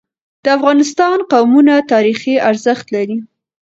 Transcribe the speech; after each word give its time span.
د 0.43 0.45
افغانستان 0.57 1.17
قومونه 1.31 1.73
تاریخي 1.91 2.33
ارزښت 2.49 2.85
لري. 2.95 3.17